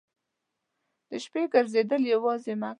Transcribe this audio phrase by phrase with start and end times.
[1.09, 2.69] د شپې ګرځېدل یوازې مه کوه.